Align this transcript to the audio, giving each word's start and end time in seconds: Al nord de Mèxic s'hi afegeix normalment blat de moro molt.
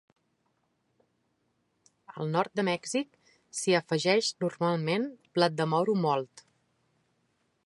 Al 2.15 2.33
nord 2.37 2.57
de 2.61 2.65
Mèxic 2.71 3.21
s'hi 3.61 3.79
afegeix 3.83 4.33
normalment 4.47 5.09
blat 5.39 5.61
de 5.63 5.73
moro 5.77 6.01
molt. 6.09 6.49